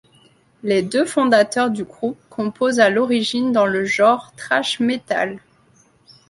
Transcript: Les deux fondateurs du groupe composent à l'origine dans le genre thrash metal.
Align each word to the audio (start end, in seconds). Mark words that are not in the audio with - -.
Les 0.63 0.81
deux 0.81 1.05
fondateurs 1.05 1.69
du 1.69 1.83
groupe 1.83 2.17
composent 2.31 2.79
à 2.79 2.89
l'origine 2.89 3.51
dans 3.51 3.67
le 3.67 3.85
genre 3.85 4.31
thrash 4.35 4.79
metal. 4.79 5.37